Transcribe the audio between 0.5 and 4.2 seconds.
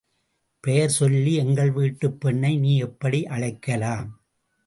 பெயர் சொல்லி எங்கள்வீட்டுப் பெண்ணை நீ எப்படி அழைக்கலாம்?